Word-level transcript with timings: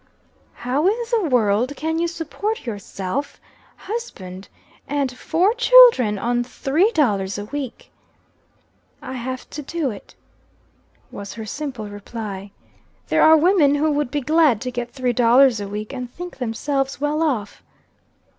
"How 0.55 0.87
in 0.87 0.95
the 1.11 1.29
world 1.29 1.75
can 1.75 1.99
you 1.99 2.07
support 2.07 2.65
yourself, 2.65 3.39
husband, 3.75 4.47
and 4.87 5.15
four 5.15 5.53
children 5.53 6.17
on 6.17 6.43
three 6.43 6.89
dollars 6.93 7.37
a 7.37 7.45
week?" 7.45 7.91
"I 8.99 9.13
have 9.13 9.47
to 9.51 9.61
do 9.61 9.91
it," 9.91 10.15
was 11.11 11.35
her 11.35 11.45
simple 11.45 11.87
reply. 11.87 12.49
"There 13.09 13.21
are 13.21 13.37
women 13.37 13.75
who 13.75 13.91
would 13.91 14.09
be 14.09 14.21
glad 14.21 14.59
to 14.61 14.71
get 14.71 14.89
three 14.91 15.13
dollars 15.13 15.59
a 15.59 15.67
week, 15.67 15.93
and 15.93 16.11
think 16.11 16.37
themselves 16.39 16.99
well 16.99 17.21
off." 17.21 17.61